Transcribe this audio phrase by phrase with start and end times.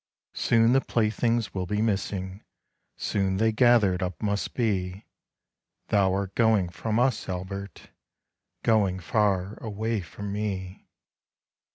[0.33, 2.43] Soon the playthings will be missing,
[2.97, 5.05] Soon they gathered up must be
[5.89, 7.91] Thou art going from us, Albert,
[8.63, 10.87] Going far away from me.